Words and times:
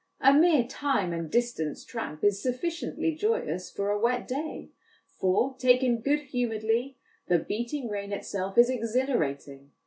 A 0.19 0.33
mere 0.33 0.67
time 0.67 1.13
and 1.13 1.29
distance 1.29 1.85
tramp 1.85 2.23
is 2.23 2.41
sufficiently 2.41 3.13
joyous 3.13 3.69
for 3.69 3.91
a 3.91 3.99
wet 3.99 4.27
day, 4.27 4.71
for, 5.19 5.55
taken 5.59 6.01
good 6.01 6.21
humouredly, 6.21 6.97
the 7.27 7.37
beating 7.37 7.87
rain 7.87 8.11
itself 8.11 8.57
is 8.57 8.67
exhilarating. 8.71 9.69